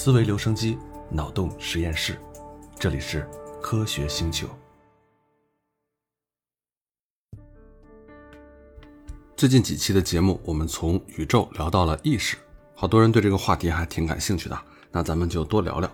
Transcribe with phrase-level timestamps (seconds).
[0.00, 0.78] 思维留声机，
[1.10, 2.16] 脑洞实验室，
[2.78, 3.28] 这里是
[3.60, 4.48] 科学星球。
[9.36, 12.36] 最近几期的节目，我们从宇宙聊到了意识，
[12.76, 14.56] 好多人对这个话题还挺感兴趣的。
[14.92, 15.90] 那咱们就多聊聊。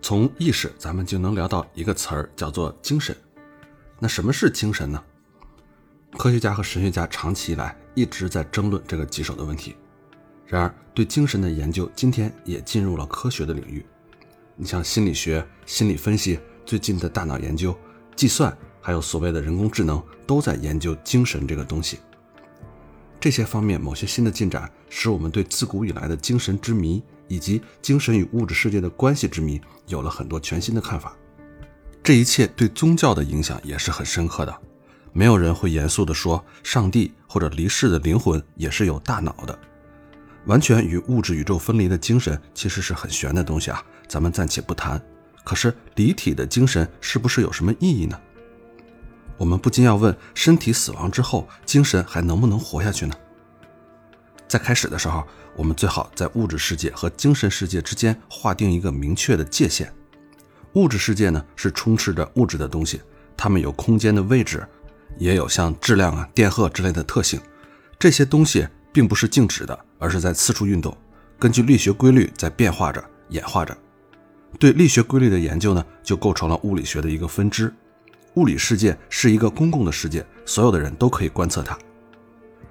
[0.00, 3.14] 从意识，咱们就能聊到一个词儿，叫做精神。
[3.98, 5.04] 那什么是精神呢？
[6.12, 9.76] 科学家和神学家长期以来一直在争论这个棘手的问题。
[10.48, 13.84] 然而，对精神的研究今天也进入了科学的领域。
[14.56, 17.76] 你像心理学、心理分析，最近的大脑研究、
[18.16, 21.98] 计算，还有所谓的人工智能，都在研究精神这个东西。
[23.20, 31.14] 这些方面某些新的进展，使我们对自古以来的精神之谜以及精神与物质世界的关系之谜有了很多全新的看法。
[32.02, 34.58] 这一切对宗教的影响也是很深刻的。
[35.12, 39.58] 没有人会严肃地说，上帝或者离世的灵魂也是有大脑的。
[40.48, 45.00] 完全与物质宇宙分离的精神其实是很玄的东西啊，咱们暂且不谈。
[45.44, 48.18] 可是离体的精神是不是有什么意义呢？
[49.36, 53.14] 我们不禁要问：身体死亡之后，精神还能不能活下去呢？
[54.48, 55.22] 在开始的时候，
[55.54, 59.92] 我们最好在物质世界和精神世界之间划定一个明确的界限。
[60.72, 63.00] 物质世界呢，是充斥着物质的东西，
[63.36, 64.66] 它们有空间的位置。
[65.18, 67.40] 也有像质量啊、电荷之类的特性，
[67.98, 70.96] 这些东西并不是静止的，而是在四处运动，
[71.38, 73.76] 根据力学规律在变化着、演化着。
[74.58, 77.72] 对力学规律的研究呢，就构成了物理学的一个分支。
[78.34, 81.76] 物理世界是一个公共的世界，所有的人都可以观测它。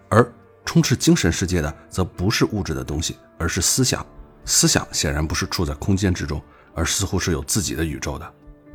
[0.09, 0.31] 而
[0.65, 4.05] 充斥精神世界的，则不是物质的东西，而是思想。
[4.45, 6.41] 思想显然不是处在空间之中，
[6.73, 8.33] 而似乎是有自己的宇宙的。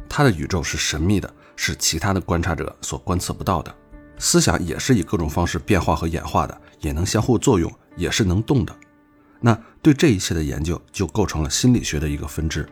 [0.08, 1.32] 它的宇宙是神秘的。
[1.54, 3.72] 是其他的观察者所观测不到的，
[4.18, 8.74] 思想也是以各种方式变化和演化的，也能相互作用，也是能动的。
[9.40, 12.68] 那对这一切的研究就构成了心理学的一个分支。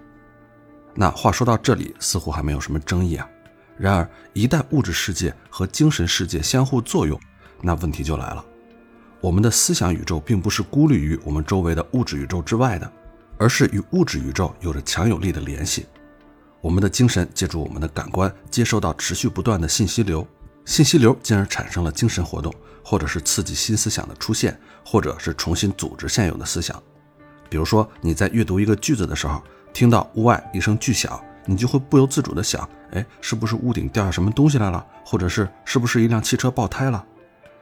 [0.94, 3.28] 那话说到这里，似乎还没有什么争议啊。
[3.76, 7.18] 然而，一旦物质世界和精神世界相互作用，
[7.62, 8.44] 那问题就来了。
[9.20, 12.92] 我们的思想宇宙并不是孤立于我们周围的物质宇宙之外的，
[13.38, 15.86] 而是与物质宇宙有着强有力的联系。
[16.60, 20.26] 我们的精神借助我们的感官接收到持续不断的信息流，
[20.70, 22.54] 信息流进而产生了精神活动，
[22.84, 26.80] 或者是刺激新思想的出现，或者是重新组织现有的思想。
[27.48, 29.42] 比如说你在阅读一个句子的时候，
[29.72, 34.86] 听到屋外一声巨响，你就会不由自主地想：哎，是不是屋顶掉下什么东西来了？
[35.04, 37.04] 或者是是不是一辆汽车爆胎了？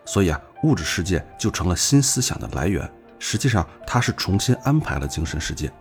[0.05, 2.87] 所以啊，物质世界就成了新思想的来源。
[3.19, 5.73] 实际上，它是重新安排了精神世界。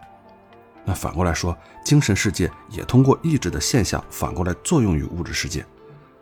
[0.85, 5.65] 那反过来说，精神世界也通过意志的现象反过来作用于物质世界。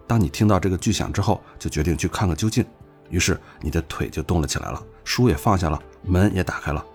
[0.07, 2.65] 当你听到这个巨响之后，就决定去看个究竟，
[3.09, 6.85] 于是你的腿就动了起来了，书也放下了，门也打开了。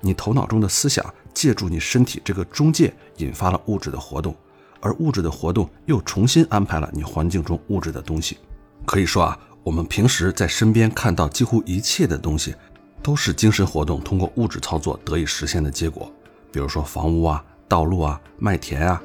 [0.00, 4.34] 你头脑中的思想借助你身体这个中介，引发了物质的活动，
[4.80, 8.38] 而物质的活动又重新安排了你环境中物质的东西。
[8.86, 12.54] 可以说啊，我们平时在身边看到几乎一切的东西，
[13.02, 16.10] 都是精神活动通过物质操作得以实现的结果。
[16.50, 19.00] 比如说房屋啊、道路啊、麦田啊，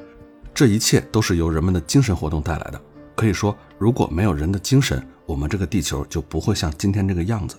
[0.54, 2.82] 这一切都是由人们的精神活动带来的。
[3.16, 7.56] 可以说，如果没有人的精神，我们这个地球就不会像今天这个样子。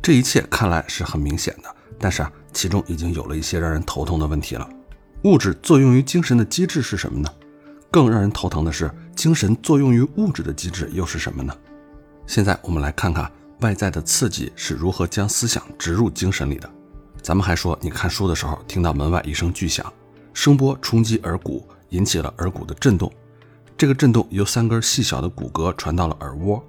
[0.00, 4.68] 这一切看来是很明显的，但是啊，其中已经有了一些让人头痛的问题了。
[5.24, 7.28] 物质作用于精神的机制是什么呢？
[7.90, 11.52] 更让人头疼的是，精神作用于物质的机制又是什么呢？
[12.26, 13.30] 现在我们来看看
[13.60, 16.70] 外在的刺激是如何将思想植入精神里的。
[17.22, 19.92] 咱们还说，你看书的时候听到门外一声巨响，
[20.32, 23.12] 声波冲击耳骨，引起了耳骨的震动。
[23.78, 26.64] 这个震动由三根细小的骨骼传到了耳蜗，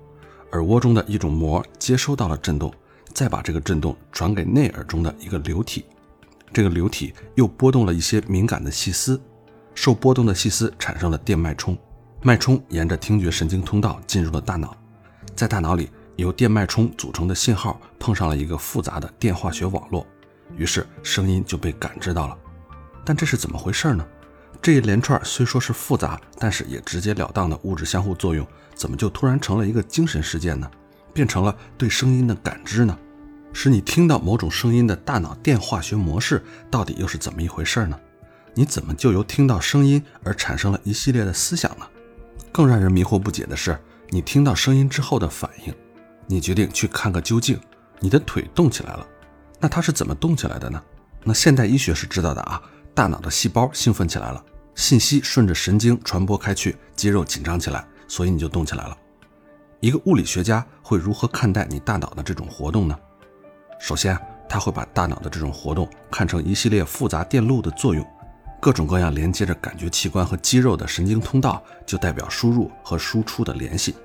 [0.52, 2.74] 耳蜗中的一种膜接收到了震动，
[3.14, 5.86] 再把这个震动传给内耳中的一个流体。
[6.52, 9.22] 这个流体又波动了一些敏感的细丝，
[9.74, 11.78] 受波动的细丝产生了电脉冲，
[12.22, 14.76] 脉冲沿着听觉神经通道进入了大脑，
[15.34, 20.06] 在大脑里由电脉冲组成的信号碰上了一个复杂的电化学网络。
[20.58, 22.38] 于是声音就被感知到了，
[23.06, 24.06] 但这是怎么回事呢？
[24.68, 30.70] 这一连串虽说是复杂，但是也直截了当的物质相互作用，怎么就突然成了一个精神事件呢？
[31.14, 33.00] 变成了对声音的感知呢？
[33.54, 37.98] 使你听到某种声音的大脑电化学模式到底又是怎么一回事呢？
[38.54, 41.88] 你怎么就由听到声音而产生了一系列的思想呢？
[42.52, 43.80] 更让人迷惑不解的是，
[44.10, 45.74] 你听到声音之后的反应，
[46.26, 47.58] 你决定去看个究竟，
[48.02, 49.08] 你的腿动起来了。
[49.62, 50.84] 那它是怎么动起来的呢？
[51.24, 52.62] 那现代医学是知道的啊，
[52.94, 54.44] 大脑的细胞兴奋起来了，
[54.78, 58.96] 信息顺着神经传播开去，肌肉紧张起来，所以你就动起来了。
[59.80, 62.96] 一个物理学家会如何看待你大脑的这种活动呢？
[63.80, 64.16] 首先，
[64.48, 68.06] 他会把大脑的这种活动看成一系列复杂电路的作用，
[68.62, 73.96] 各种各样连接着感觉器官和肌肉的神经通道就代表输入和输出的联系。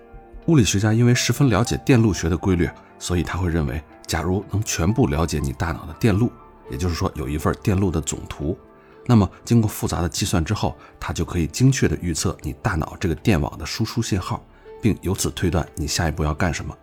[0.46, 2.66] 物理学家因为十分了解电路学的规律，
[2.98, 6.32] 所以他会认为，假如能全部了解你大脑的电路，
[6.70, 8.58] 也就是说有一份电路的总图，
[9.06, 14.44] 那么经过复杂的计算之后，它就可以精确地预测你大脑这个电网的输出信号，
[14.80, 16.76] 并由此推断你下一步要干什么。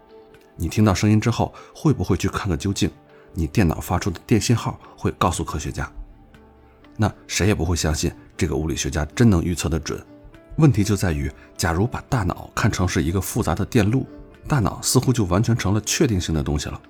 [0.56, 2.92] 你听到声音之后，会不会去看个究竟？
[3.32, 5.90] 你电脑发出的电信号会告诉科学家。
[6.98, 10.04] 那谁也不会相信这个物理学家真能预测得准。
[10.58, 14.06] 问题就在于，假如把大脑看成是一个复杂的电路，
[14.48, 16.82] 大脑似乎就完全成了确定性的东西了。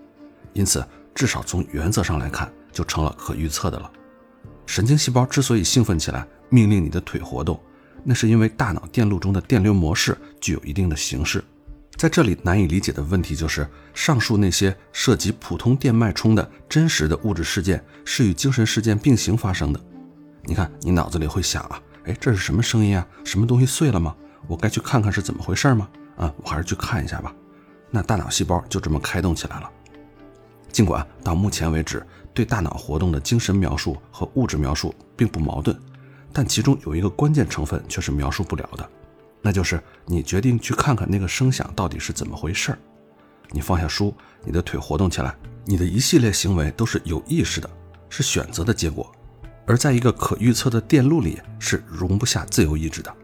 [0.53, 0.83] 因此，
[1.13, 3.91] 至少从原则上来看，就成了可预测的了。
[4.69, 7.59] 神经细胞之所以兴奋起来，命令你的腿活动，
[8.03, 11.43] 那是因为大脑电路中的电流模式具有一定的形式。
[11.95, 19.81] 在这里难以理解的问题就是，上述那些涉及普通电脉冲的真实的物质事件是与精神事件并行发生的。
[20.43, 23.07] 你看，你脑子里会想啊，哎，这是什么声音啊？
[23.23, 24.15] 什么东西碎了吗？
[24.45, 25.89] 我该去看看是怎么回事吗？
[26.15, 27.33] 啊，我还是去看一下吧。
[27.89, 29.67] 那大脑细胞就这么开动起来了。
[30.71, 35.77] 尽管到目前为止，对大脑活动的精神描述和物质描述并不矛盾，
[36.31, 38.89] 但其中有一个关键成分却是描述不了的。
[39.41, 42.79] 那就是你决定去看看那个声响到底是怎么回事儿。
[43.51, 45.35] 你放下书，你的腿活动起来，
[45.65, 47.69] 你的一系列行为都是有意识的，
[48.09, 49.11] 是选择的结果。
[49.65, 53.15] 而在一个可预测的电路里，是容不下自由意志的。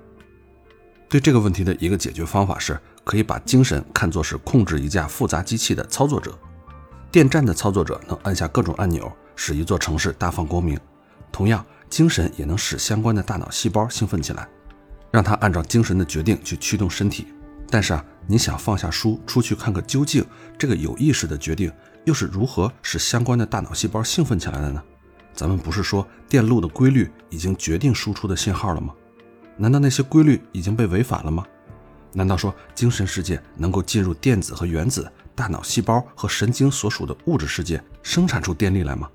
[1.08, 6.38] 对这个问题的一个解决方法是，可以把精神看作是控制一架复杂机器的操作者。
[7.16, 10.78] 电站的操作者能按下各种按钮，使一座城市大放光明。
[11.32, 14.46] 同样，精神也能使相关的大脑细胞兴奋起来。
[15.12, 17.28] 让他按照精神的决定去驱动身体，
[17.70, 20.26] 但是啊，你想放下书出去看个究竟，
[20.58, 21.72] 这个有意识的决定
[22.04, 24.84] 又是如何使相关的大脑细胞兴奋起来的呢？
[25.34, 28.94] 咱们不是说电路的规律已经决定输出的信号了吗？
[29.56, 31.46] 难道那些规律已经被违反了吗？
[32.12, 39.10] 难道说精神世界能够进入电子和原子、大脑细胞和神经所属的物质世界生产出电力来吗？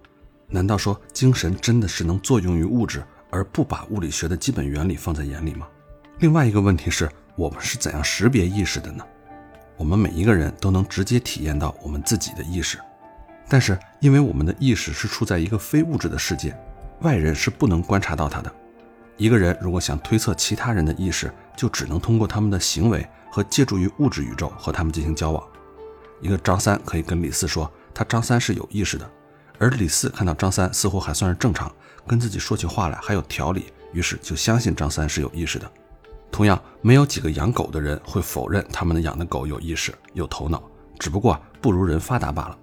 [0.49, 5.67] 难道说精神真的是能作用于物质而不把物理学的基本原理放在眼里吗？
[6.19, 9.03] 另外一个问题是我们是怎样识别意识的呢？
[9.79, 12.79] 我们每一个人都能直接体验到我们自己的意识，
[13.49, 16.55] 但是因为我们的意识是处在一个非物质的世界，
[17.01, 18.53] 外人是不能观察到它的。
[19.17, 25.43] 一个人如果想推测其他人的意识，就只能通过他们的行为和借助于物质宇宙和他们进行交往。
[26.21, 29.11] 一个张三可以跟李四说他张三是有意识的，
[29.59, 31.71] 而李四看到张三似乎还算是正常，
[32.07, 35.71] 跟自己说起话来还有条理，于是就相信张三是有意识的。
[36.31, 40.63] 同样，没有几个养狗的人会否认他们养的狗有意识、有头脑，
[40.99, 42.57] 只不过不如人发达罢了。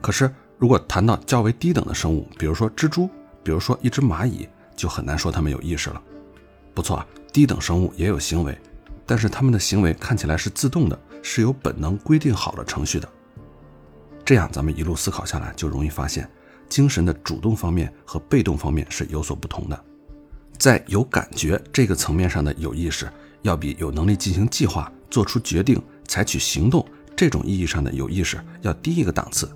[0.00, 3.08] 可是，如果谈到较为低等的生物，比如说蜘蛛，
[3.42, 6.00] 比如说一只蚂蚁，就很难说它们有意识了。
[6.72, 8.58] 不错啊，低等生物也有行为，
[9.04, 13.08] 但是它们的行为看起来是自动的，是有本能规定好了程序的。
[14.24, 16.28] 这样，咱们一路思考下来，就容易发现，
[16.68, 19.84] 精神的主动方面和被动方面是有所不同的。
[20.58, 23.10] 在有感觉这个层面上的有意识，
[23.42, 26.86] 要比有能力进行计划、做出决定、采取行动
[27.16, 29.50] 这种意义上的有意识要低一个档次。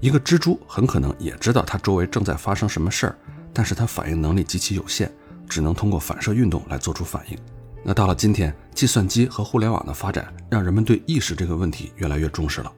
[0.00, 3.18] 一个蜘蛛很可能也知道它周围正在发生什么事儿，
[3.52, 5.12] 但是它反应能力极其有限，
[5.48, 7.38] 只能通过反射运动来做出反应。
[7.86, 12.72] 那到了今天，计算机和互联网的发展，让人们对意识这个问题越来越重视了。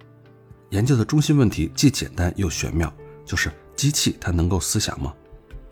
[0.70, 2.92] 研究的中心问题既简单又玄妙，
[3.24, 5.14] 就是机器它能够思想吗？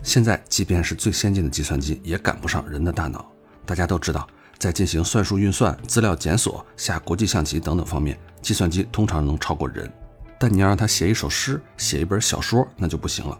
[0.05, 3.29] 现在，即便是最先进的计算机，也赶不上人的大脑。
[3.67, 4.25] 大家都知道，
[4.57, 9.93] 在进行算术运算、资料检索、下国际象棋等等方面，计算机通常能超过人。
[10.39, 13.37] 但你要让它写一首诗、写一本小说，那就不行了。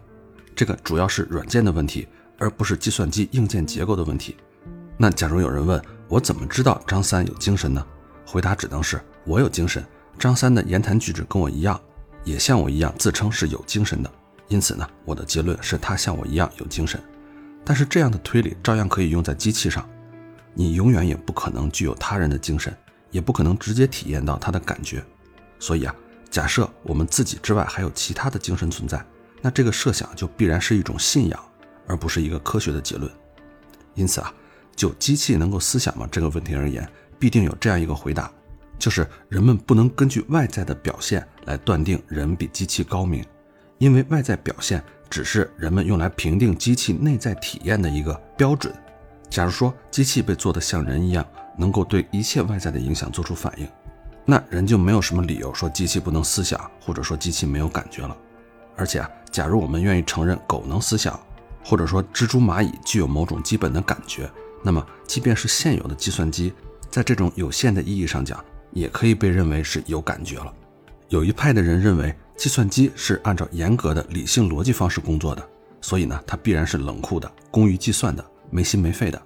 [0.57, 2.09] 这个主要是软件的问题，
[2.39, 4.37] 而不是计算机硬件结构的问题。
[4.97, 7.85] 那假如有人问我怎么知道张三有精神呢？
[8.27, 9.85] 回答只能是我有精神。
[10.19, 11.81] 张三的言谈举止跟我一样，
[12.23, 14.11] 也像我一样自称是有精神的。
[14.49, 17.03] 因此呢，我的结论是他像我一样有精神，
[17.65, 19.89] 但是这样的推理照样可以用在机器上。
[20.53, 22.73] 你永远也不可能具有他人的精神，
[23.11, 25.05] 也不可能直接体验到他的感觉。
[25.59, 25.95] 所以啊，
[26.31, 29.05] 假设我们自己之外还有其他的精神存在，
[29.43, 31.41] 那这个设想就必然是一种信仰，
[31.89, 33.11] 而不是一个科学的结论。
[33.95, 34.33] 因此啊，
[34.77, 36.89] 就机器能够思想吗这个问题而言，
[37.19, 38.31] 必定有这样一个回答，
[38.79, 43.25] 就是人们不能根据外在的表现来断定人比机器高明。
[43.79, 48.73] 因为外在表现只是人们用来评定机器内在体验的一个标准。
[49.29, 51.27] 假如说机器被做得像人一样，
[51.59, 53.69] 能够对一切外在的影响做出反应，
[54.25, 58.17] 那人就没有什么理由说机器不能思想，或者说机器没有感觉了。
[58.77, 61.19] 而且啊，假如我们愿意承认狗能思想，
[61.65, 64.31] 或者说蜘蛛、蚂蚁具有某种基本的感觉，
[64.67, 66.53] 那么即便是现有的计算机，
[66.89, 68.43] 在这种有限的意义上讲，
[68.73, 70.51] 也可以被认为是有感觉了。
[71.11, 75.49] 有一派的人认为，计算机是按照严格的理性逻辑方式工作的，
[75.83, 79.23] 所以呢，它必然是冷酷的、工于计算的、没心没肺的。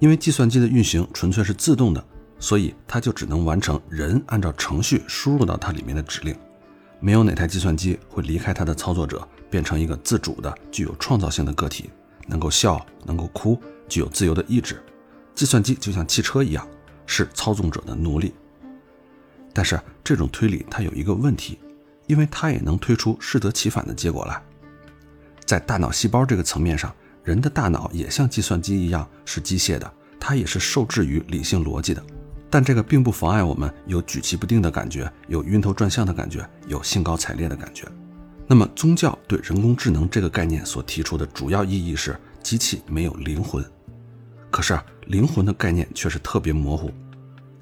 [0.00, 2.02] 因为计算机的运行纯粹是自动的，
[2.38, 6.34] 所以它就只能完成人按照程序输入到它里面的指令。
[7.00, 11.90] 没有哪台计算机会离开它的操作者，变成一个自主的、具有创造性的个体，
[12.26, 14.82] 能够笑，能够哭，具有自由的意志。
[15.34, 16.66] 计算机就像汽车一样，
[17.06, 18.34] 是操纵者的奴隶。
[19.52, 21.58] 但是这种推理它有一个问题，
[22.06, 24.42] 因为它也能推出适得其反的结果来。
[25.44, 32.02] 在大脑细胞这个层面上，人的大脑也像计算机一样是机械的，它也是受制于理性逻辑的。
[32.48, 37.84] 但这个并不妨碍我们有举棋不定的感觉，有晕头转向的感觉，有兴高采烈的感觉。
[38.46, 43.64] 那么，宗教对人工智能这个概念所提出的主要意义是，机器没有灵魂。
[44.54, 46.88] 可是啊，灵魂的概念却是特别模糊。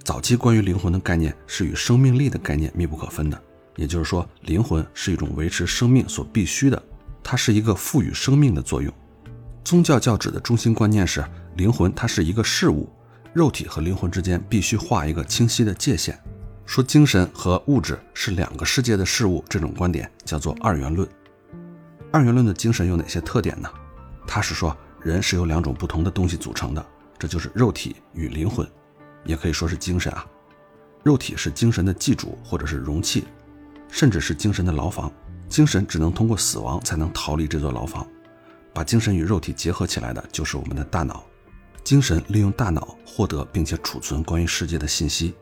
[0.05, 3.43] 早期关于灵魂的概念是与生命力的概念密不可分的，
[3.77, 6.83] 也就是说，灵魂是一种维持生命所必须的，
[7.23, 8.93] 它是一个赋予生命的作用。
[9.65, 11.25] 宗教教旨的中心观念是，
[11.57, 12.87] 灵魂它是一个事物。
[13.33, 16.21] 肉体和灵魂之间必须画一个清晰的界限。
[16.67, 21.09] 说精神和物质是两个世界的事物，这种观点叫做二元论。
[22.13, 23.71] 二元论的精神有哪些特点呢？
[24.27, 26.87] 它是说人是由两种不同的东西组成的，
[27.19, 28.67] 这就是肉体与灵魂，
[29.25, 30.27] 也可以说是精神啊。
[31.03, 33.25] 肉体是精神的寄主或者是容器，
[33.89, 35.13] 甚至是精神的牢房。
[35.49, 38.07] 精神只能通过死亡才能逃离这座牢房。
[38.73, 41.25] 把精神与肉体结合起来的就是我们的大脑。
[41.85, 45.35] 精神利用大脑获得并且储存关于世界的信息，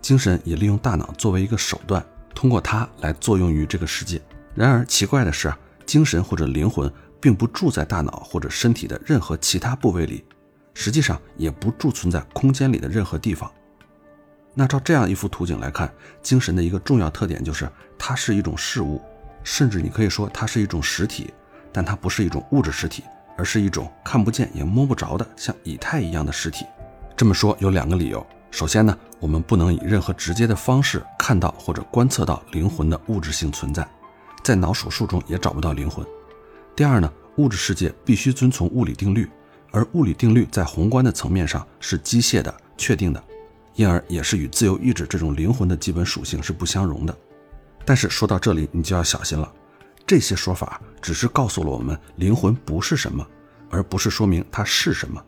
[0.00, 4.20] 精神也利用大脑作为一个手段，通过它来作用于这个世界。
[4.54, 5.52] 然而奇怪的是，
[5.86, 10.24] 精神或者灵魂并不住在大脑或者身体的任何其他部位里，
[10.74, 13.50] 实际上也不贮存在空间里的任何地方。
[14.54, 19.00] 那照这样一幅图景来看，精神的一个重要特点就是它是一种事物，
[19.42, 21.32] 甚至你可以说它是一种实体，
[21.72, 23.02] 但它不是一种物质实体。
[23.36, 26.66] 而是一种看不见也摸不着的像以太一样的实体。
[27.16, 28.26] 这么说有两个理由。
[28.50, 33.88] 首先呢，我们不能以任何直接的方式看到或者观测到灵魂的物质性存在，
[34.42, 36.04] 在脑手术中也找不到灵魂。
[36.78, 39.28] 第二呢，物质世界必须遵从物理定律，
[39.72, 43.20] 而物理定律在宏观的层面上是机械的、确定的，
[43.74, 47.12] 因而也是与自由意志这种灵魂的基本属性是不相容的。
[47.84, 49.52] 但是说到这里，你就要小心了。
[50.06, 53.26] 这些说法只是告诉了我们灵魂不是什么，
[53.70, 55.20] 而不是说明它是什么。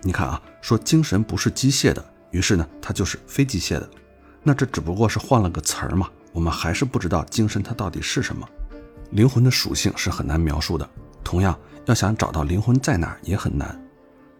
[0.00, 3.90] 你看啊，说精神不是机械的，于是呢，它就是非机械的。
[4.44, 6.08] 那这只不过是换了个词儿嘛？
[6.30, 8.48] 我们还是不知道精神它到底是什么。
[9.14, 10.88] 灵魂的属性是很难描述的。
[11.22, 11.56] 同样，
[11.86, 13.80] 要想找到灵魂在哪也很难。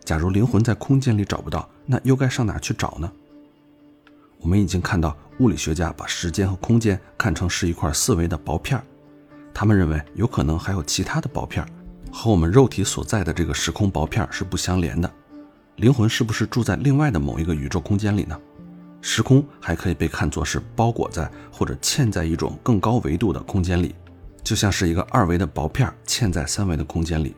[0.05, 3.11] 假如灵魂在空间里找不到，那又该上哪去找呢？
[4.41, 8.85] 我们已经看到物理学家把时间和空间看成是一块四维的薄片儿。
[9.55, 11.69] 他们认为有可能还有其他的薄片儿，
[12.13, 15.09] 和我们肉体所在的这个时空薄片是不相连的。
[15.77, 18.37] 灵魂是不是住在另外的某一个宇宙空间里呢？
[19.01, 23.95] 时空还可以被看作是包裹在或者嵌在一种更高维度的空间里，
[24.45, 27.35] 就像是一个二维的薄片嵌在三维的空间里。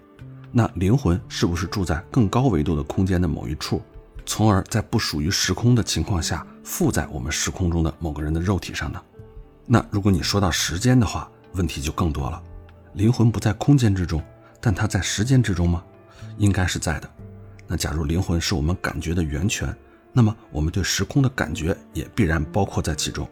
[0.50, 3.80] 那灵魂是不是住在更高维度的空间的某一处，
[4.26, 9.00] 从而在不属于时空的情况下附在我们时空中的某个人的肉体上呢？
[9.66, 12.42] 那如果你说到时间的话，问题就更多了，
[12.94, 14.22] 灵魂不在空间之中，
[14.60, 15.82] 但它在时间之中吗？
[16.38, 17.08] 应该是在的。
[17.66, 19.74] 那假如灵魂是我们感觉的源泉，
[20.12, 23.28] 那么我们对时空的感觉也必然包括在其中。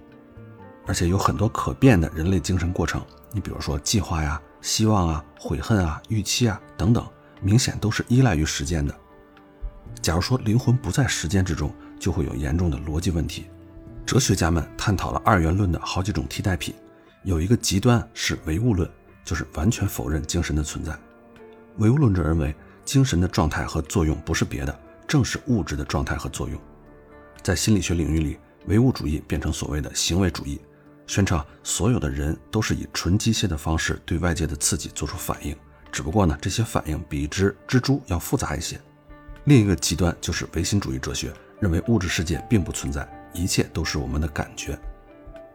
[0.86, 3.00] 而且有很多可变的人类精神过程，
[3.34, 7.04] 你比如说计划呀、希望啊、悔恨啊、预期啊等等，
[7.42, 8.94] 明显都是依赖于时间的。
[10.00, 13.46] 假如说灵魂不在时间之中，就会有严重的逻辑问题。
[14.06, 16.72] 哲学家们探讨了二元论的好几种替代品。
[17.24, 18.88] 有一个极端是唯物论，
[19.24, 20.96] 就是完全否认精神的存在。
[21.78, 26.60] 唯物论者认为，精神的状态和作用不是别的，正是物质的状态和作用。
[27.42, 30.60] 在心理学领域里，唯物主义变成所谓的行为主义，
[31.06, 35.54] 宣称所有的人都是以纯机械的方式对外界的刺激做出反应，
[35.92, 38.80] 只不过呢，这些反应比之蜘蛛要复杂一些。
[39.44, 44.78] 另一个极端就是唯心主义哲学，认为物质世界并不存在，一切都是我们的感觉。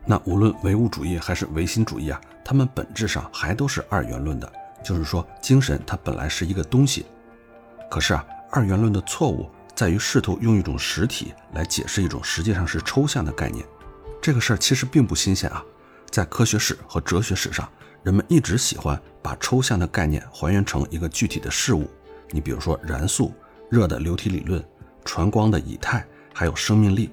[0.06, 4.52] 那无论唯物主义还是唯心主义啊，他们本质上还都是二元论的，
[4.84, 7.06] 就是说精神它本来是一个东西。
[7.90, 13.66] 可是啊，二元论的错误在于试图用一种实体来解释一种实际上是抽象的概念。
[14.22, 15.64] 这个事儿其实并不新鲜啊，
[16.10, 17.68] 在科学史和哲学史上，
[18.04, 21.90] 人们一直喜欢把抽象的概念还原成一个具体的事物。
[22.32, 23.34] 你比如说燃素、
[23.70, 24.64] 热的流体理论、
[25.06, 27.10] 传光的以太，还有生命力。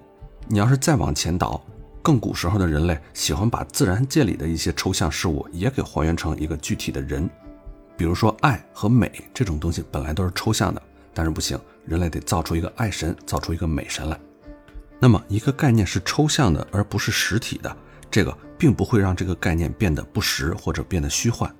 [0.49, 1.65] 你要是再往前倒，
[2.03, 7.29] 更古时候的人类喜欢把自然界里的一些抽象事物也给还原成一个具体的人。
[7.97, 10.83] 比如说爱和美这种东西本来都是抽象的，
[11.15, 14.21] 但是不行，人类得造出一个爱神，造出一个美神来。
[14.99, 17.76] 那么一个概念是抽象的，而不是实体的，
[18.11, 21.55] 这个并不会让这个概念变得不实或者变得虚幻。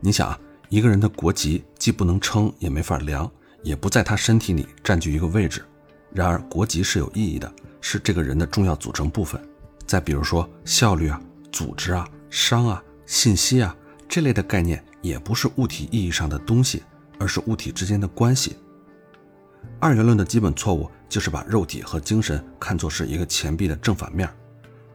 [0.00, 3.30] 你想啊，一个人的国籍既不能称，也没法量，
[3.62, 5.64] 也不在他身体里占据一个位置。
[6.12, 9.40] 然而国籍是有意义的，是这个人的重要组成部分。
[9.86, 11.20] 再比如说效率啊、
[11.50, 13.74] 组织啊、商啊、信息啊
[14.08, 16.82] 这类的概念，也不是物体意义上的东西，
[17.18, 18.56] 而是物体之间的关系。
[19.82, 24.32] 二元论的基本错误就是把肉体和精神看作是一个钱币的正反面，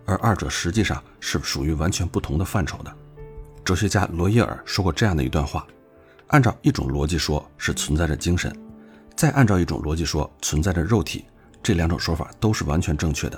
[0.05, 2.93] 而二者实际上是属于完全不同的范畴的。
[3.65, 5.67] 哲学家罗伊尔说过这样的一段话：
[6.27, 8.49] 按照一种逻辑说，是存在着精神；
[9.13, 11.25] 再按照一种逻辑说，存在着肉体。
[11.61, 13.37] 这两种说法都是完全正确的，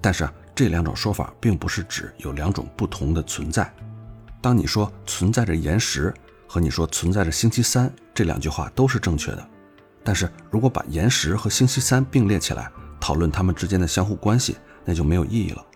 [0.00, 3.70] 但是这两种说法并不是指有两种不同的存在。
[4.40, 6.14] 当你说存在着岩石
[6.48, 9.46] 和你说存在着星期三这两句话都是正确的。
[10.06, 12.70] 但是如果把岩石和星期三并列起来
[13.00, 15.66] 讨论它们之间的相互关系，那就没有意义了。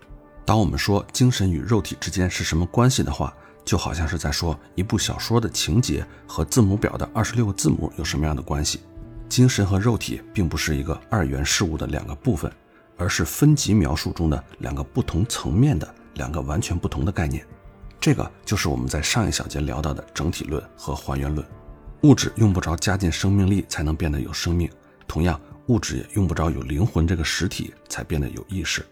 [0.44, 3.34] 当我们说精神与肉体之间是什么关系的话，
[3.64, 8.80] 就好像是在说一部小说的情节和字母表的二十六个字母有什么样的关系。
[9.28, 12.50] 精神和肉体并不是一个二元事物的两个部分，
[12.96, 17.44] 而是分级描述中的两个不同层面的两个完全不同的概念。
[17.98, 21.44] 这个就是我们在上一小节聊到的整体论和还原论。
[22.02, 24.70] 物质用不着加进生命力才能变得有生命，
[25.06, 28.84] 同样，物质也用不着有灵魂这个实体才变得有意识。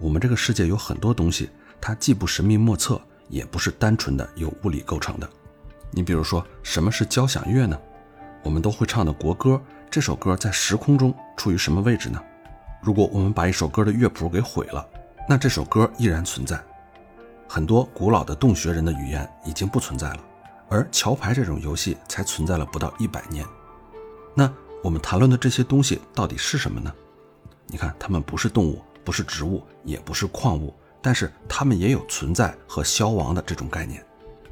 [0.00, 5.30] 我们这个世界有很多东西，它既不神秘莫测，也不是单纯的由物理构成的。
[5.92, 7.78] 你比如说，什么是交响乐呢？
[8.42, 12.20] 我们都会唱的国歌，这首歌在时空中处于什么位置呢？
[12.82, 14.84] 如果我们把一首歌的乐谱给毁了，
[15.28, 16.60] 那这首歌依然存在。
[17.48, 20.18] 很多古老的洞穴人的语言已经不存在了。
[20.74, 23.46] 而桥牌这种游戏才存在了不到一百年，
[24.34, 26.92] 那我们谈论的这些东西到底是什么呢？
[27.68, 34.04] 你看，它们不是动物，不是植物，也不是矿物，但是它们也有存在和消亡的这种概念。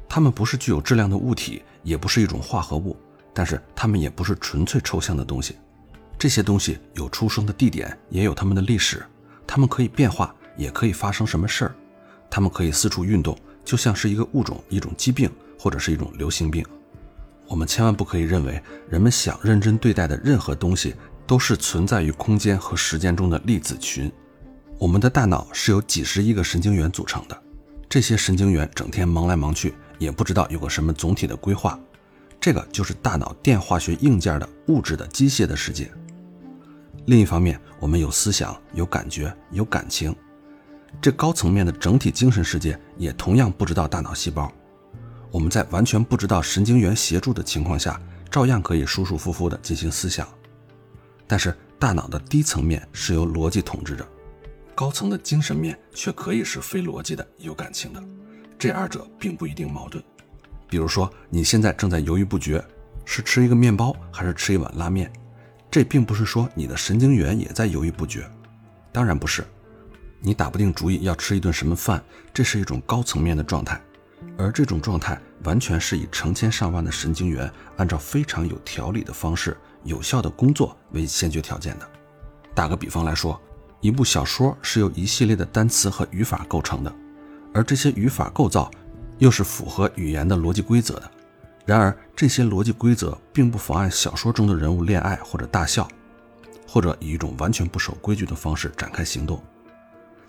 [0.07, 2.95] 它们不是具有质量的物体，也不是一种化合物，
[3.33, 5.57] 但是它们也不是纯粹抽象的东西。
[6.17, 9.05] 这些东西有出生的地点，也有它们的历史，
[9.45, 11.75] 它们可以变化，也可以发生什么事儿，
[12.29, 15.29] 它们可以四处运动，就像是一个物种，一种疾病。
[15.63, 16.61] 或者是一种流行病，
[17.47, 20.93] 我们千万不可以认为人们想认真对待的任何东西
[21.25, 24.11] 都是存在于空间和时间中的粒子群。
[24.77, 27.43] 我们的大脑是由几十亿个神经元组成的，
[27.87, 31.79] 这些神经元整天忙来忙去，也不知道有个什么总体的规划。
[32.41, 35.89] 这个就是大脑电化学硬件的物质的机械的世界。
[37.05, 40.13] 另一方面，我们有思想、有感觉、有感情，
[41.01, 44.51] 这高层面的整体精神世界也同样不知道大脑细胞。
[45.33, 50.27] 我们在完全不知道神经元协助的情况下，照样可以舒舒服服地进行思想。
[51.25, 54.07] 但是大脑的低层面是由逻辑统治着，
[54.75, 58.03] 高层的精神面却可以是非逻辑的、有感情的。
[58.59, 60.03] 这二者并不一定矛盾。
[60.69, 62.63] 比如说，你现在正在犹豫不决，
[63.03, 65.11] 是吃一个面包还是吃一碗拉面？
[65.71, 68.23] 这并不是说你的神经元也在犹豫不决，
[68.91, 69.43] 当然不是。
[70.19, 73.81] 你打不定主意要吃一顿什么饭，这是一种高层面的状态。
[74.37, 81.87] 而这种状态完全是以成千上万的神经元按照非常有条理的方式有效的工作为先决条件的。
[82.55, 83.39] 打个比方来说，
[83.79, 86.93] 一部小说是由一系列的单词和语法构成的，
[87.53, 88.69] 而这些语法构造
[89.17, 91.11] 又是符合语言的逻辑规则的。
[91.65, 95.87] 然而，这些逻辑规则并不妨碍小说中的人物恋爱或者大笑，
[96.67, 99.41] 或者以一种完全不守规矩的方式展开行动。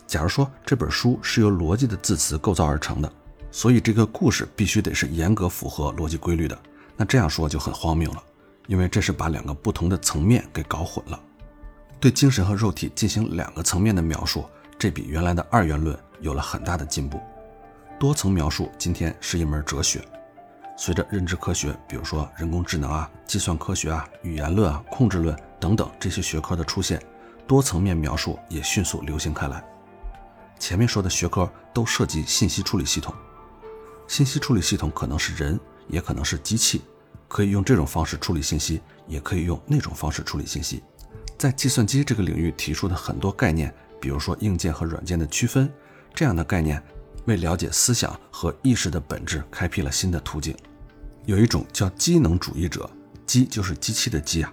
[0.07, 3.12] 假如说这本书是由逻辑的字词构造而成的。
[3.54, 6.58] 所以这个故事必须得是严格符合逻辑规律的。
[6.96, 8.20] 那这样说就很荒谬了，
[8.66, 11.20] 因为这是把两个不同的层面给搞混了。
[12.00, 14.44] 对精神和肉体进行两个层面的描述，
[14.76, 17.20] 这比原来的二元论有了很大的进步。
[17.96, 20.04] 多层描述今天是一门哲学。
[20.76, 27.00] 随着认知科学，比如说人工智能啊、计算科学啊、语言论啊、控制论等等这些学科的出现，
[27.46, 29.64] 多层面描述也迅速流行开来。
[30.58, 33.14] 前面说的学科都涉及信息处理系统。
[34.06, 36.82] 信息处理系统可能是人，也可能是机器，
[37.28, 40.82] 可以用这种方式处理信息，也可以用那种方式处理信息。
[41.38, 45.72] 在计算机这个领域提出的很多概念，比如说硬件和软件的区分，
[46.14, 46.80] 这样的概念
[47.24, 50.56] 为了解思想和意识的本质开辟了新的途径。
[51.26, 52.88] 有一种叫机能主义者，
[53.26, 54.52] 机就是机器的机啊。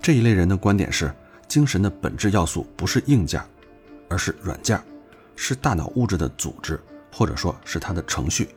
[0.00, 1.12] 这一类人的观点是，
[1.48, 3.42] 精神的本质要素不是硬件，
[4.08, 4.82] 而是软件，
[5.36, 6.80] 是大脑物质的组织，
[7.12, 8.48] 或者说是它的程序。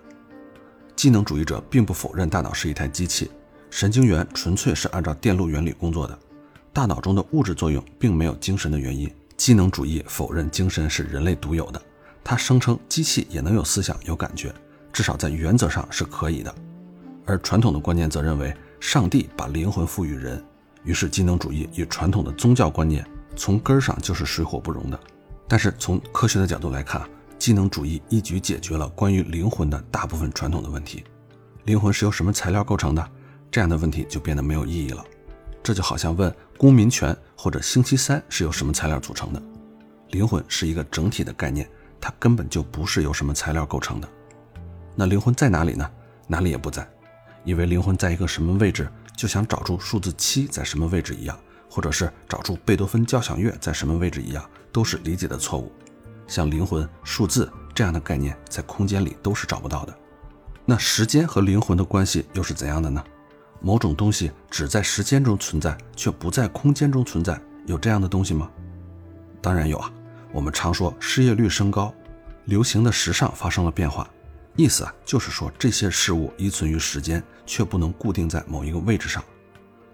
[0.95, 3.29] 机能主义者并不否认大脑是一台机器，
[3.69, 6.17] 神经元纯粹是按照电路原理工作的，
[6.71, 9.11] 大脑中的物质作用并没有精神的原因。
[9.35, 11.81] 机能主义否认精神是人类独有的，
[12.23, 14.53] 他声称机器也能有思想、有感觉，
[14.93, 16.55] 至少在原则上是可以的。
[17.25, 20.41] 而传统的观念则认为，上帝把灵魂赋予人，
[20.85, 23.05] 于是机能主义与传统的宗教观念
[23.35, 24.97] 从根儿上就是水火不容的。
[25.47, 27.01] 但是从科学的角度来看，
[27.37, 31.03] 机能主义一举解决了关于灵魂的大部分传统的问题。
[31.65, 33.11] 灵魂是由什么材料构成的？
[33.51, 35.03] 这样的问题就变得没有意义了。
[35.63, 39.41] 这就好像问公民权或者星期三是由什么材料组成的。
[40.11, 41.67] 灵魂是一个整体的概念，
[41.99, 44.07] 它根本就不是由什么材料构成的。
[44.95, 45.89] 那灵魂在哪里呢？
[46.27, 46.87] 哪里也不在。
[47.43, 51.37] 以为灵魂在一个什么位置，就想找出数字七在什么位置一样，
[51.69, 55.71] 或者是找出贝多芬交响乐在什么位置一样，都是理解的错误。
[56.27, 59.97] 像灵魂、数字这样的概念，在空间里都是找不到的。
[60.65, 63.03] 那时间和灵魂的关系又是怎样的呢？
[63.61, 68.49] 某种东西只在时间中存在，却不在空间中存在，有这样的东西吗？
[69.41, 69.91] 当然有啊。
[70.31, 71.93] 我们常说失业率升高，
[72.43, 74.09] 流行的时尚发生了变化。
[74.57, 79.23] 意思啊，就是说这些事物依存于时间，却不能固定在某一个位置上。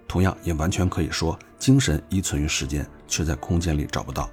[0.08, 4.28] 同样，也完全可以说精神依存于时间，却在空间里找不到。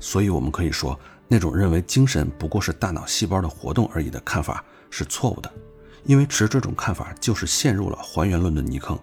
[0.00, 5.52] 所以，我们可以说，那种认为精神不过是大脑细胞的活动而已的看法是错误的，
[6.04, 8.98] 因为持这种看法就是陷入了还原论的泥坑。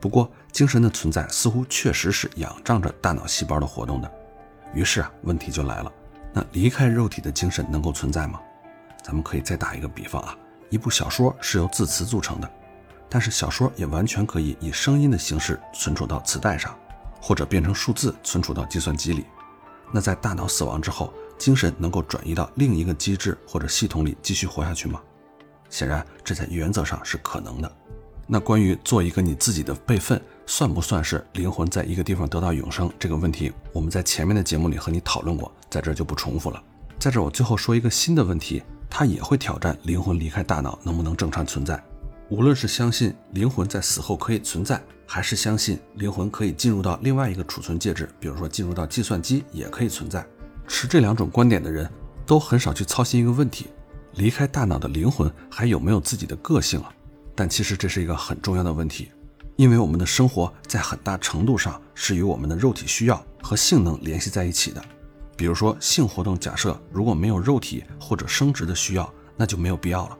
[0.00, 4.10] 不过，精神的存在似乎确实是仰仗着大脑细胞的活动的。
[4.72, 5.92] 于是啊，问题就来了：
[6.32, 8.40] 那离开肉体的精神能够存在吗？
[9.02, 10.34] 咱们可以再打一个比方啊，
[10.70, 12.50] 一部小说是由字词组成的，
[13.08, 16.74] 但是小说也完全可以以声音的形式存储到磁带上，
[17.20, 19.26] 或者变成数字存储到计算机里。
[19.92, 25.00] 那在大脑死亡之后，精神能够转移到另一个机制或者系统里继续活下去吗？
[25.70, 27.76] 显然，这在原则上是可能的。
[28.26, 36.62] 那关于做一个你自己的备份，算不算是灵魂在一个地方得到永生这个问题，我们在前面的节目里和你讨论过，在这就不重复了。
[36.98, 38.62] 在这我最后说一个新的问题。
[38.92, 41.80] 它也会挑战灵魂离开大脑能不能正常存在。
[42.28, 50.26] 无论是相信灵魂在死后可以存在，还是相信灵魂可以进入到另外一个储存介质，比如说进入到计算机也可以存在，
[50.70, 51.90] 持这两种观点的人
[52.24, 53.66] 都很少去操心一个问题：
[54.14, 56.88] 离开大脑的灵魂还有没有自己的个性了？
[57.34, 59.10] 但其实这是一个很重要的问题，
[59.56, 64.80] 因为我们的生活在很大程度上是与我们的肉体需要和性能联系在一起的。
[65.36, 70.16] 比如说性活动，假设如果没有肉体或者生殖的需要，那就没有必要了。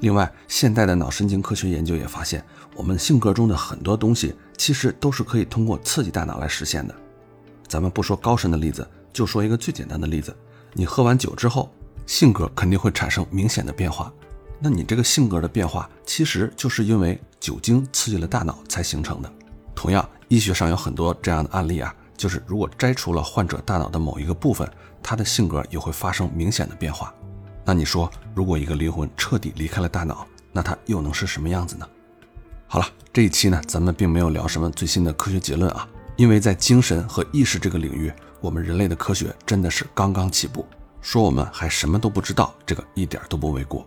[0.00, 6.94] 另外，现代的脑神经科学研究也发现，我们性格中的很多东西其实都是可以通过刺激大脑来实现的。
[7.68, 10.36] 咱们不说高深的例子，就说一个最简单的例子：
[10.72, 11.72] 你喝完酒之后，
[12.06, 14.12] 性格肯定会产生明显的变化。
[14.58, 19.32] 那你这个性格的变化，其实就是因为酒精刺激了大脑才形成的。
[19.74, 21.94] 同样，医学上有很多这样的案例啊。
[22.14, 24.70] 就是如果摘除了患者大脑的某一个部分，
[25.02, 27.12] 他的性格也会发生明显的变化。
[27.64, 31.88] 那你说，如果一个灵魂彻底离开了大脑，那他又能是什么样子呢？
[32.68, 38.12] 好了，这一期呢，咱们并没有聊什么最新的科学结论啊，因为在精神和意识这个领域，
[38.42, 40.66] 我们人类的科学真的是刚刚起步，
[41.00, 43.86] 说我们还什么都不知道，这个一点都不为过。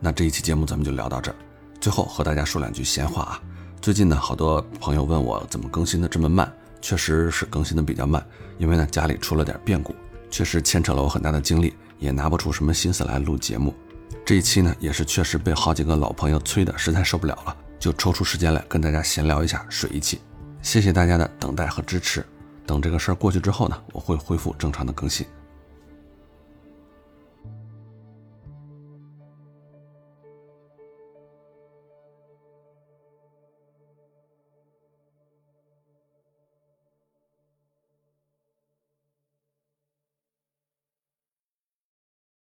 [0.00, 1.36] 那这一期节目咱们就聊到这儿，
[1.78, 3.42] 最后和大家说两句闲话啊。
[3.82, 6.50] 最近呢，好多朋友问我怎么更新的这么慢。
[6.82, 9.94] 确实是更新的比较慢，因为呢家里出了点变故，
[10.30, 13.74] 确实牵扯了我很大的精力，也拿不出什么心思来录节目。
[14.24, 20.22] 这一期呢也是确实被好几个老朋友催的，实在受不了了，就抽出时间来跟大家闲聊一下水一期。
[20.62, 22.24] 谢谢大家的等待和支持，
[22.70, 25.26] 等这个事儿过去之后呢，我会恢复正常的更新。